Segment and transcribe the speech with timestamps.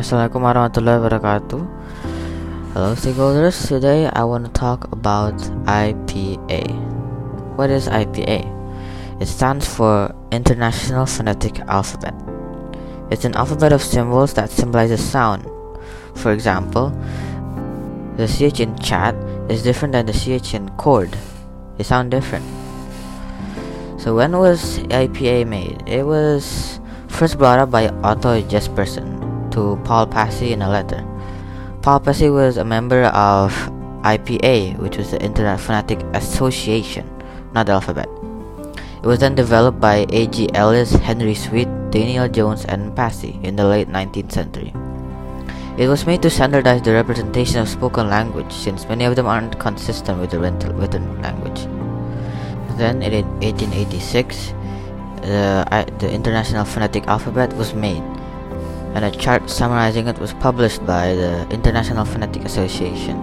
[0.00, 1.60] Assalamualaikum warahmatullahi wabarakatuh.
[2.72, 3.68] Hello, stakeholders.
[3.68, 5.36] Today I want to talk about
[5.68, 6.72] IPA.
[7.60, 8.48] What is IPA?
[9.20, 12.16] It stands for International Phonetic Alphabet.
[13.12, 15.44] It's an alphabet of symbols that symbolizes sound.
[16.16, 16.96] For example,
[18.16, 19.12] the CH in chat
[19.52, 21.12] is different than the CH in cord.
[21.76, 22.48] They sound different.
[24.00, 25.84] So when was IPA made?
[25.84, 26.80] It was
[27.12, 29.19] first brought up by Otto Jespersen
[29.60, 31.04] to Paul Passy in a letter.
[31.82, 33.52] Paul Passy was a member of
[34.00, 37.04] IPA, which was the Internet Phonetic Association,
[37.52, 38.08] not the alphabet.
[39.02, 40.48] It was then developed by A.G.
[40.54, 44.72] Ellis, Henry Sweet, Daniel Jones, and Passy in the late 19th century.
[45.76, 49.60] It was made to standardize the representation of spoken language, since many of them aren't
[49.60, 51.64] consistent with the written language.
[52.76, 53.12] Then, in
[53.44, 54.52] 1886,
[55.20, 55.64] the,
[55.98, 58.04] the International Phonetic Alphabet was made
[58.94, 63.16] and a chart summarizing it was published by the International Phonetic Association.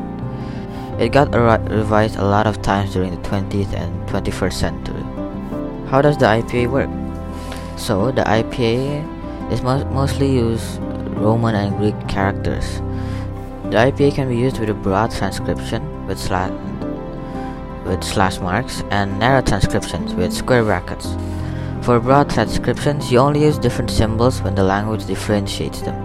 [0.99, 5.03] It got revised a lot of times during the 20th and 21st century.
[5.89, 6.89] How does the IPA work?
[7.77, 10.79] So, the IPA is mo- mostly used
[11.17, 12.77] Roman and Greek characters.
[13.69, 16.19] The IPA can be used with a broad transcription with
[17.85, 21.15] with slash marks and narrow transcriptions with square brackets.
[21.87, 25.95] For broad transcriptions, you only use different symbols when the language differentiates them.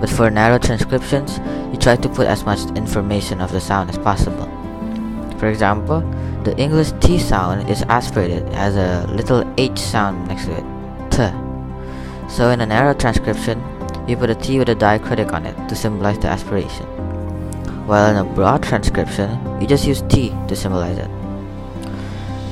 [0.00, 1.38] But for narrow transcriptions,
[1.70, 4.50] you try to put as much information of the sound as possible.
[5.38, 6.00] For example,
[6.42, 10.64] the English T sound is aspirated as a little H sound next to it,
[11.12, 12.28] T.
[12.28, 13.62] So in a narrow transcription,
[14.08, 16.86] you put a T with a diacritic on it to symbolize the aspiration.
[17.86, 21.21] While in a broad transcription, you just use T to symbolize it.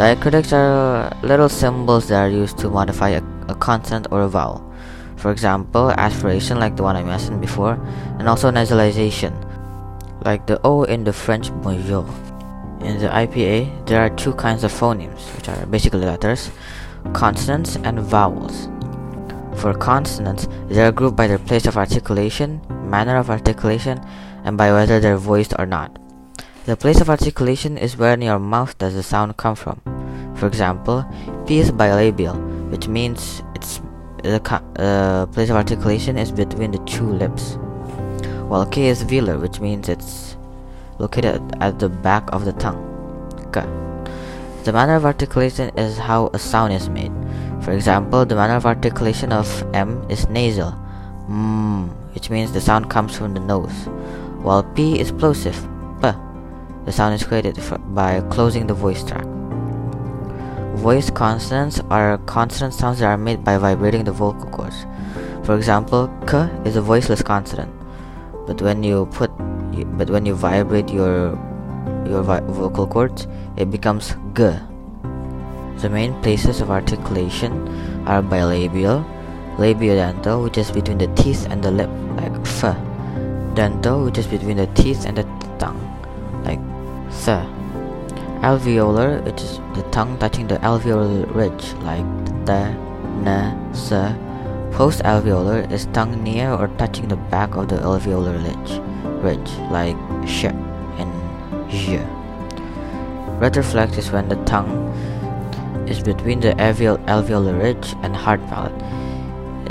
[0.00, 4.64] Diacritics are little symbols that are used to modify a, a consonant or a vowel.
[5.16, 7.74] For example, aspiration like the one I mentioned before,
[8.18, 9.36] and also nasalization,
[10.24, 12.08] like the O in the French bonjour.
[12.80, 16.50] In the IPA, there are two kinds of phonemes, which are basically letters,
[17.12, 18.70] consonants and vowels.
[19.60, 24.00] For consonants, they are grouped by their place of articulation, manner of articulation,
[24.44, 25.99] and by whether they're voiced or not.
[26.70, 29.80] The place of articulation is where in your mouth does the sound come from.
[30.36, 31.04] For example,
[31.44, 32.38] P is bilabial,
[32.70, 33.80] which means its
[34.22, 34.40] the
[34.78, 37.58] uh, place of articulation is between the two lips,
[38.46, 40.36] while K is velar, which means it's
[41.00, 42.78] located at the back of the tongue.
[43.52, 43.62] K.
[44.62, 47.10] The manner of articulation is how a sound is made.
[47.62, 50.78] For example, the manner of articulation of M is nasal,
[51.28, 53.88] mm, which means the sound comes from the nose,
[54.46, 55.69] while P is plosive.
[56.84, 57.58] The sound is created
[57.94, 59.28] by closing the voice tract.
[60.80, 64.86] Voice consonants are consonant sounds that are made by vibrating the vocal cords.
[65.44, 67.72] For example, k is a voiceless consonant,
[68.46, 69.30] but when you put
[69.98, 71.36] but when you vibrate your
[72.06, 73.26] your vocal cords,
[73.56, 74.54] it becomes g.
[75.82, 77.68] The main places of articulation
[78.06, 79.04] are bilabial,
[79.56, 82.76] labiodental, which is between the teeth and the lip, like f,
[83.54, 85.24] dental, which is between the teeth and the
[85.58, 85.80] tongue,
[87.10, 87.44] th
[88.42, 92.06] alveolar it is the tongue touching the alveolar ridge like
[92.46, 92.72] the,
[93.22, 94.14] na, sa.
[94.72, 98.80] Post alveolar is tongue near or touching the back of the alveolar ridge,
[99.20, 100.44] ridge like sh
[100.96, 101.12] and
[101.68, 101.98] j.
[103.42, 104.88] Retroflex is when the tongue
[105.88, 108.72] is between the alveol alveolar ridge and hard palate.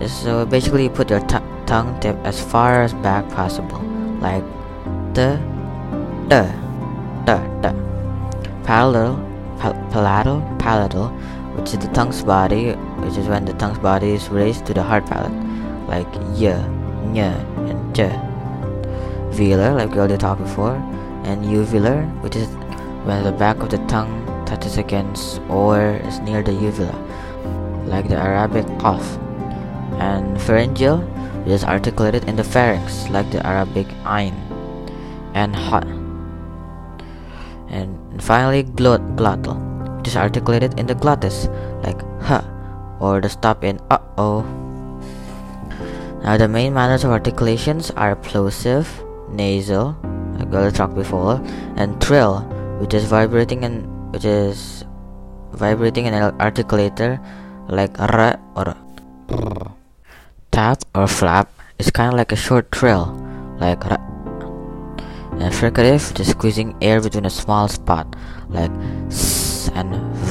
[0.10, 3.80] So basically, you put your tongue tip as far as back possible,
[4.20, 4.44] like
[5.14, 5.40] the,
[6.28, 6.52] the,
[7.30, 7.72] Uh, uh, the,
[8.42, 9.14] the palatal,
[9.60, 11.10] pal palatal, palatal,
[11.54, 12.72] which is the tongue's body,
[13.06, 15.32] which is when the tongue's body is raised to the hard palate,
[15.88, 16.58] like y,
[17.14, 17.30] nya,
[17.70, 18.10] and j.
[19.38, 20.74] Velar, like we already talked before,
[21.24, 22.48] and uvular, which is
[23.06, 26.98] when the back of the tongue touches against or is near the uvula,
[27.86, 29.06] like the Arabic qaf.
[30.02, 30.98] And pharyngeal,
[31.46, 34.34] which is articulated in the pharynx, like the Arabic ain.
[35.36, 35.86] And hot
[37.70, 39.58] and finally glut glottal,
[39.98, 41.48] which is articulated in the glottis,
[41.84, 42.42] like huh,
[43.00, 44.44] or the stop in uh-oh.
[46.24, 48.88] Now the main manners of articulations are plosive,
[49.30, 49.96] nasal,
[50.38, 51.42] like we talked before,
[51.78, 52.42] and trill,
[52.80, 54.84] which is vibrating and which is
[55.54, 57.22] vibrating an articulator
[57.70, 58.76] like r or.
[60.52, 63.16] Tap or flap It's kind of like a short trill,
[63.62, 63.96] like r
[65.40, 68.08] and fricative, just squeezing air between a small spot,
[68.50, 68.72] like
[69.08, 70.30] s and v.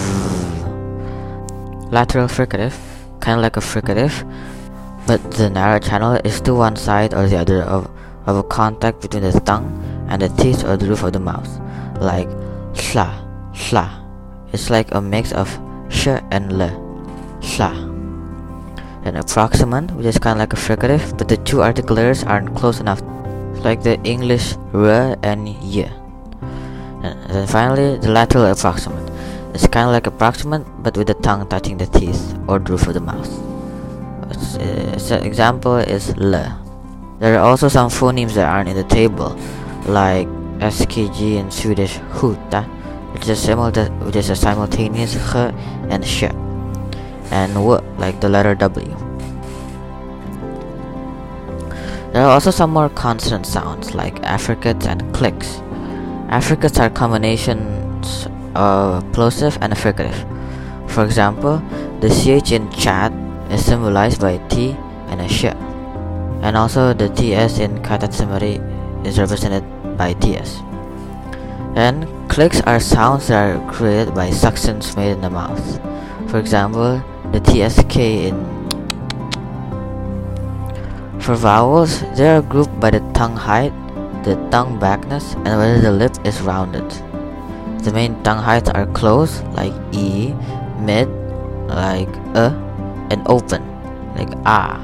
[1.90, 2.76] Lateral fricative,
[3.20, 4.12] kind of like a fricative,
[5.06, 7.90] but the narrow channel is to one side or the other of,
[8.26, 9.72] of a contact between the tongue
[10.10, 11.48] and the teeth or the roof of the mouth,
[12.00, 12.28] like
[12.74, 13.08] sla,
[13.52, 13.88] sla.
[14.52, 15.48] It's like a mix of
[15.88, 16.68] sh and l,
[17.40, 17.72] sla.
[19.04, 22.80] An approximant, which is kind of like a fricative, but the two articulators aren't close
[22.80, 23.00] enough,
[23.64, 25.90] like the English r and y.
[27.02, 29.08] And then finally, the lateral approximant.
[29.54, 32.94] It's kind of like approximant, but with the tongue touching the teeth or roof of
[32.94, 33.30] the mouth.
[34.30, 36.58] an uh, example is le.
[37.18, 39.36] There are also some phonemes that aren't in the table,
[39.86, 40.28] like
[40.60, 42.62] SKG in Swedish huta,
[43.12, 45.54] which is, simulta- which is a simultaneous h
[45.90, 46.24] and sh,
[47.30, 49.07] and w like the letter W.
[52.18, 55.60] There are also some more consonant sounds like affricates and clicks.
[56.30, 58.26] Affricates are combinations
[58.56, 60.26] of plosive and affricative.
[60.90, 61.62] For example,
[62.00, 63.12] the ch in chat
[63.52, 64.74] is symbolized by a T
[65.06, 65.44] and a sh,
[66.42, 69.62] and also the TS in katatsumaru is represented
[69.96, 70.58] by TS.
[71.76, 75.62] And clicks are sounds that are created by suctions made in the mouth.
[76.28, 77.00] For example,
[77.30, 77.94] the TSK
[78.26, 78.57] in
[81.28, 83.68] for vowels, they are grouped by the tongue height,
[84.24, 86.88] the tongue backness, and whether the lip is rounded.
[87.84, 90.32] The main tongue heights are close, like E,
[90.80, 91.06] mid,
[91.68, 92.48] like E,
[93.12, 93.60] and open,
[94.16, 94.80] like A.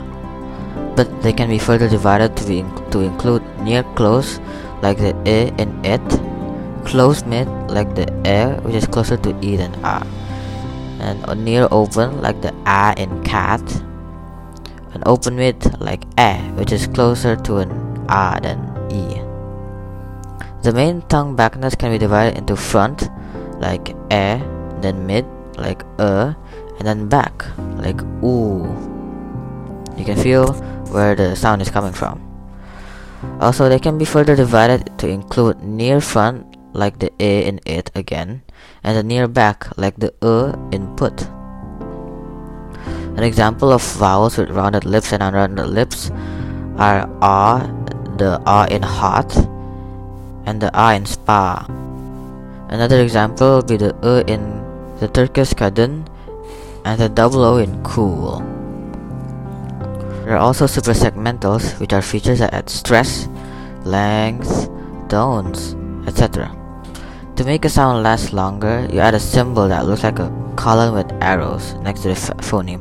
[0.95, 4.39] But they can be further divided to, be to include near close,
[4.83, 6.05] like the E in it,
[6.85, 10.05] close mid, like the E, which is closer to E than A,
[11.01, 13.65] and near open, like the A in cat,
[14.95, 17.71] an open mid like A, which is closer to an
[18.09, 18.59] A than
[18.91, 19.21] E.
[20.63, 23.11] The main tongue backness can be divided into front,
[23.61, 24.41] like E,
[24.81, 25.27] then mid,
[25.59, 26.33] like E,
[26.79, 27.45] and then back,
[27.77, 28.65] like OO.
[29.97, 30.55] You can feel
[30.89, 32.23] where the sound is coming from.
[33.41, 37.91] Also, they can be further divided to include near front, like the A in it
[37.95, 38.43] again,
[38.83, 41.29] and the near back, like the E in put.
[43.17, 46.11] An example of vowels with rounded lips and unrounded lips
[46.77, 47.63] are a,
[48.19, 49.31] the a in hot,
[50.47, 51.65] and the a in spa.
[52.69, 54.43] Another example would be the e in
[54.99, 56.05] the Turkish kadın
[56.85, 58.43] and the double o in cool.
[60.25, 63.29] There are also suprasegmentals, which are features that add stress,
[63.85, 64.69] length,
[65.09, 65.77] tones,
[66.09, 66.51] etc.
[67.37, 70.95] To make a sound last longer, you add a symbol that looks like a column
[70.95, 72.81] with arrows next to the phoneme.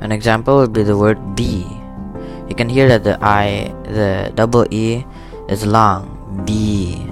[0.00, 1.66] An example would be the word B.
[2.48, 5.04] You can hear that the I, the double E,
[5.48, 6.16] is long.
[6.46, 7.06] B.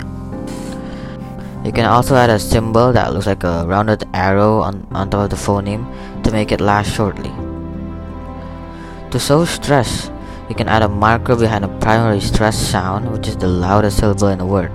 [1.64, 5.24] You can also add a symbol that looks like a rounded arrow on, on top
[5.24, 5.84] of the phoneme
[6.22, 7.30] to make it last shortly.
[9.10, 10.10] To show stress,
[10.48, 14.28] you can add a marker behind a primary stress sound, which is the loudest syllable
[14.28, 14.72] in a word.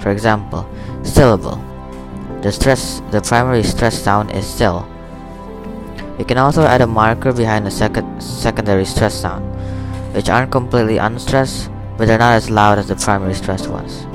[0.00, 0.68] For example,
[1.02, 1.62] syllable.
[2.42, 4.86] The stress, the primary stress sound is still.
[6.18, 9.44] You can also add a marker behind the second secondary stress sound,
[10.14, 14.06] which aren't completely unstressed, but they're not as loud as the primary stressed ones.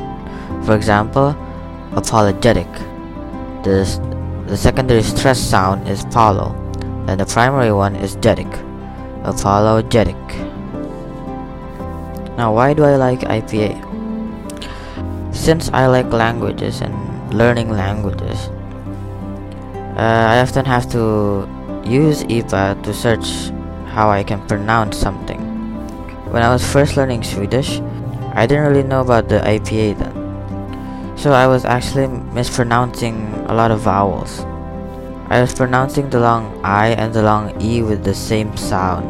[0.66, 1.36] For example,
[1.94, 2.68] apologetic.
[3.64, 3.86] The,
[4.48, 6.56] the secondary stress sound is polo,
[7.08, 8.50] and the primary one is jetic.
[9.24, 10.18] Apologetic.
[12.36, 13.78] Now, why do I like IPA?
[15.36, 16.94] Since I like languages and
[17.32, 18.50] learning languages,
[19.98, 21.48] uh, I often have to
[21.84, 23.52] use IPA to search
[23.88, 25.40] how I can pronounce something.
[26.32, 27.82] When I was first learning Swedish,
[28.34, 31.18] I didn't really know about the IPA then.
[31.18, 34.40] So I was actually mispronouncing a lot of vowels.
[35.30, 39.06] I was pronouncing the long I and the long E with the same sound.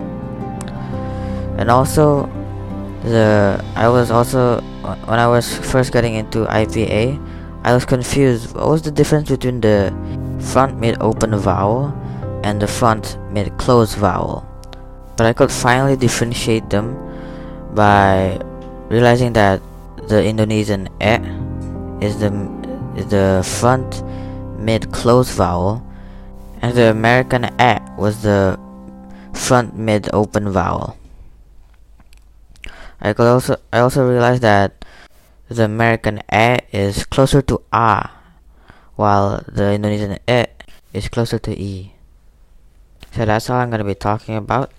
[1.60, 2.26] And also
[3.04, 4.62] the I was also
[5.06, 7.18] when I was first getting into IPA,
[7.64, 8.56] I was confused.
[8.56, 9.94] What was the difference between the
[10.40, 11.94] front mid open vowel
[12.44, 14.46] and the front mid closed vowel?
[15.18, 16.98] But I could finally differentiate them
[17.76, 18.40] by
[18.90, 19.62] realizing that
[20.08, 21.16] the Indonesian e
[22.04, 22.32] is the
[22.96, 24.04] is the front
[24.58, 25.86] mid closed vowel
[26.62, 28.60] and the American e was the
[29.34, 30.98] front mid open vowel.
[33.02, 34.86] I could also I also realized that
[35.50, 38.10] the American e is closer to a
[38.96, 40.46] while the Indonesian e
[40.94, 41.94] is closer to e.
[43.12, 44.70] So that's all I'm going to be talking about.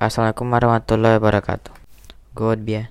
[0.00, 1.76] Assalamualaikum warahmatullahi wabarakatuh.
[2.32, 2.88] Goodbye.